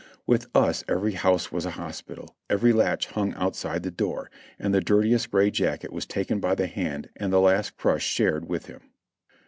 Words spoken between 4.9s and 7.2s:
iest gray jacket was taken by the hand